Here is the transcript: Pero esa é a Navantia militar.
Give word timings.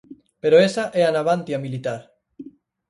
Pero 0.41 0.55
esa 0.67 0.83
é 0.99 1.01
a 1.05 1.13
Navantia 1.17 1.61
militar. 1.65 2.01